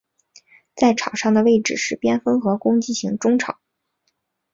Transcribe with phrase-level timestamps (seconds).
[0.73, 3.59] 在场上的位置是边锋和攻击型中场。